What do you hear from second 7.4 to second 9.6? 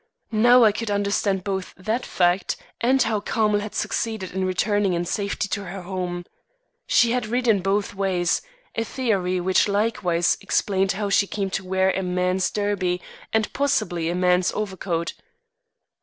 both ways a theory